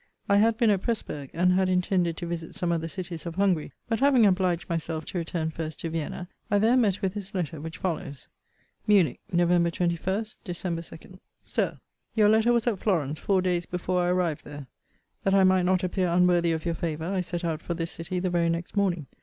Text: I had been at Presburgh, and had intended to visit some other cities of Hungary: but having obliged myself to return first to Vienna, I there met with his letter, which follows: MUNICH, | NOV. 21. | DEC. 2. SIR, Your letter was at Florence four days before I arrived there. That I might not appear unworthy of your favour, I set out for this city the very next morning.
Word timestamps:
I 0.27 0.37
had 0.37 0.57
been 0.57 0.71
at 0.71 0.81
Presburgh, 0.81 1.29
and 1.31 1.53
had 1.53 1.69
intended 1.69 2.17
to 2.17 2.25
visit 2.25 2.55
some 2.55 2.71
other 2.71 2.87
cities 2.87 3.27
of 3.27 3.35
Hungary: 3.35 3.71
but 3.87 3.99
having 3.99 4.25
obliged 4.25 4.67
myself 4.67 5.05
to 5.05 5.19
return 5.19 5.51
first 5.51 5.79
to 5.81 5.91
Vienna, 5.91 6.27
I 6.49 6.57
there 6.57 6.75
met 6.75 7.03
with 7.03 7.13
his 7.13 7.35
letter, 7.35 7.61
which 7.61 7.77
follows: 7.77 8.27
MUNICH, 8.87 9.19
| 9.25 9.31
NOV. 9.31 9.49
21. 9.71 9.91
| 9.95 10.43
DEC. 10.43 11.19
2. 11.19 11.19
SIR, 11.45 11.79
Your 12.15 12.29
letter 12.29 12.51
was 12.51 12.65
at 12.65 12.79
Florence 12.79 13.19
four 13.19 13.43
days 13.43 13.67
before 13.67 14.01
I 14.01 14.07
arrived 14.09 14.43
there. 14.43 14.65
That 15.23 15.35
I 15.35 15.43
might 15.43 15.65
not 15.65 15.83
appear 15.83 16.07
unworthy 16.07 16.51
of 16.51 16.65
your 16.65 16.73
favour, 16.73 17.05
I 17.05 17.21
set 17.21 17.45
out 17.45 17.61
for 17.61 17.75
this 17.75 17.91
city 17.91 18.17
the 18.19 18.31
very 18.31 18.49
next 18.49 18.75
morning. 18.75 19.05